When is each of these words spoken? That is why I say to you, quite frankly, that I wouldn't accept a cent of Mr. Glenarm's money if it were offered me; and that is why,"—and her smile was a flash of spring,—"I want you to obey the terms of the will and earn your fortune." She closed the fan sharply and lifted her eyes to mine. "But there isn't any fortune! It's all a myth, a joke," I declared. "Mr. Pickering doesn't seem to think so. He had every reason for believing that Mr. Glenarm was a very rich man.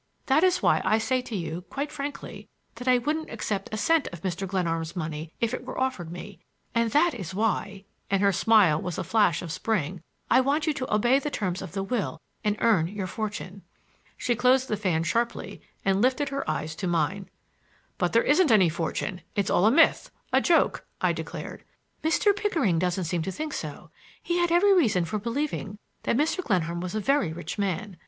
That 0.25 0.43
is 0.43 0.63
why 0.63 0.81
I 0.83 0.97
say 0.97 1.21
to 1.21 1.35
you, 1.35 1.61
quite 1.69 1.91
frankly, 1.91 2.49
that 2.73 2.87
I 2.87 2.97
wouldn't 2.97 3.29
accept 3.29 3.71
a 3.71 3.77
cent 3.77 4.07
of 4.07 4.23
Mr. 4.23 4.47
Glenarm's 4.47 4.95
money 4.95 5.31
if 5.39 5.53
it 5.53 5.63
were 5.63 5.79
offered 5.79 6.11
me; 6.11 6.39
and 6.73 6.89
that 6.89 7.13
is 7.13 7.35
why,"—and 7.35 8.19
her 8.23 8.31
smile 8.31 8.81
was 8.81 8.97
a 8.97 9.03
flash 9.03 9.43
of 9.43 9.51
spring,—"I 9.51 10.41
want 10.41 10.65
you 10.65 10.73
to 10.73 10.91
obey 10.91 11.19
the 11.19 11.29
terms 11.29 11.61
of 11.61 11.73
the 11.73 11.83
will 11.83 12.19
and 12.43 12.57
earn 12.61 12.87
your 12.87 13.05
fortune." 13.05 13.61
She 14.17 14.33
closed 14.35 14.69
the 14.69 14.75
fan 14.75 15.03
sharply 15.03 15.61
and 15.85 16.01
lifted 16.01 16.29
her 16.29 16.49
eyes 16.49 16.75
to 16.77 16.87
mine. 16.87 17.29
"But 17.99 18.11
there 18.11 18.23
isn't 18.23 18.49
any 18.49 18.69
fortune! 18.69 19.21
It's 19.35 19.51
all 19.51 19.67
a 19.67 19.71
myth, 19.71 20.09
a 20.33 20.41
joke," 20.41 20.83
I 20.99 21.13
declared. 21.13 21.63
"Mr. 22.03 22.35
Pickering 22.35 22.79
doesn't 22.79 23.03
seem 23.03 23.21
to 23.21 23.31
think 23.31 23.53
so. 23.53 23.91
He 24.23 24.39
had 24.39 24.51
every 24.51 24.73
reason 24.73 25.05
for 25.05 25.19
believing 25.19 25.77
that 26.01 26.17
Mr. 26.17 26.43
Glenarm 26.43 26.81
was 26.81 26.95
a 26.95 26.99
very 26.99 27.31
rich 27.31 27.59
man. 27.59 27.97